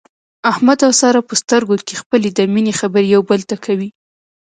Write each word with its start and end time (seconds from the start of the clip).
احمد 0.51 0.79
او 0.87 0.91
ساره 1.01 1.21
په 1.29 1.33
سترګو 1.41 1.75
کې 1.87 1.99
خپلې 2.01 2.29
د 2.37 2.39
مینې 2.53 2.73
خبرې 2.79 3.07
یو 3.15 3.21
بل 3.29 3.41
ته 3.49 3.55
کوي. 3.65 3.89